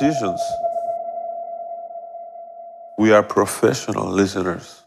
[0.00, 0.40] Musicians,
[2.98, 4.77] we are professional listeners.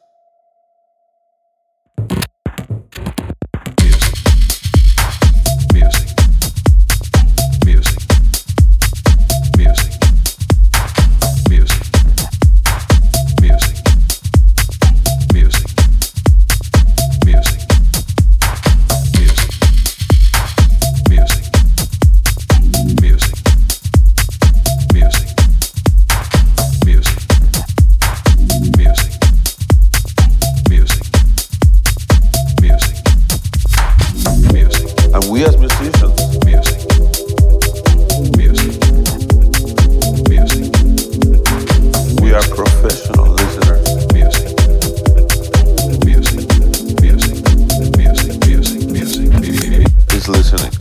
[50.31, 50.80] listening.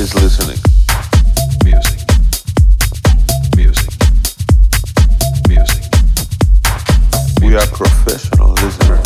[0.00, 0.58] is listening.
[1.64, 2.00] Music.
[3.56, 3.90] Music.
[5.48, 5.84] Music.
[7.40, 9.05] We are professional listeners.